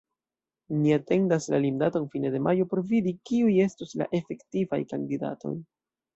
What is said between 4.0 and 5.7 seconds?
la efektivaj kandidatoj.